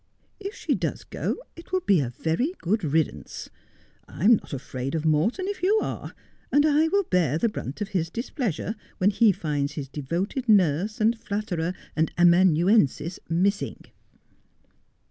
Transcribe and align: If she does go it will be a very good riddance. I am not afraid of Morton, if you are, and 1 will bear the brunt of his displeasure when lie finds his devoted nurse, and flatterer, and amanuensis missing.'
If 0.39 0.55
she 0.55 0.73
does 0.73 1.03
go 1.03 1.37
it 1.55 1.71
will 1.71 1.81
be 1.81 1.99
a 1.99 2.09
very 2.09 2.55
good 2.59 2.83
riddance. 2.83 3.51
I 4.07 4.25
am 4.25 4.37
not 4.37 4.51
afraid 4.51 4.95
of 4.95 5.05
Morton, 5.05 5.47
if 5.47 5.61
you 5.61 5.79
are, 5.79 6.15
and 6.51 6.65
1 6.65 6.89
will 6.91 7.03
bear 7.03 7.37
the 7.37 7.47
brunt 7.47 7.81
of 7.81 7.89
his 7.89 8.09
displeasure 8.09 8.75
when 8.97 9.13
lie 9.21 9.31
finds 9.31 9.73
his 9.73 9.87
devoted 9.87 10.49
nurse, 10.49 10.99
and 10.99 11.19
flatterer, 11.19 11.75
and 11.95 12.11
amanuensis 12.17 13.19
missing.' 13.29 13.85